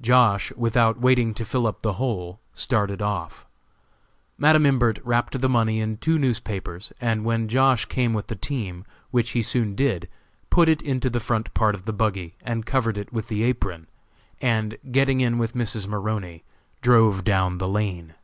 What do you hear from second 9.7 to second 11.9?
did, put it into the front part of